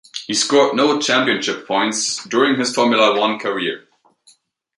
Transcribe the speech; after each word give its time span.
He 0.25 0.33
scored 0.33 0.75
no 0.75 0.97
championship 0.99 1.67
points 1.67 2.23
during 2.23 2.57
his 2.57 2.73
Formula 2.73 3.19
One 3.19 3.37
career. 3.37 3.87